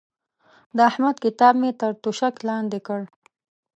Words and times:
د 0.75 0.77
احمد 0.89 1.15
کتاب 1.25 1.53
مې 1.61 1.71
تر 1.79 1.91
توشک 2.03 2.35
لاندې 2.49 2.79
کړ. 2.87 3.01